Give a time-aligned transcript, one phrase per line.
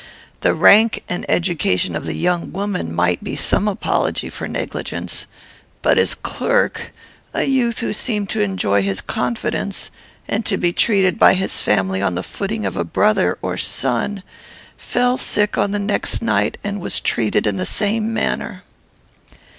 [0.39, 5.27] The rank and education of the young woman might be some apology for negligence;
[5.83, 6.91] but his clerk,
[7.35, 9.91] a youth who seemed to enjoy his confidence,
[10.27, 14.23] and to be treated by his family on the footing of a brother or son,
[14.75, 18.63] fell sick on the next night, and was treated in the same manner."